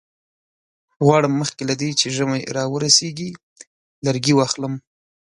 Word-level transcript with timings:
غواړم 1.05 1.33
مخکې 1.41 1.63
له 1.69 1.75
دې 1.81 1.91
چې 1.99 2.07
ژمی 2.17 2.41
را 2.55 2.63
ورسیږي 2.73 3.29
لرګي 4.05 4.33
واخلم. 4.35 4.73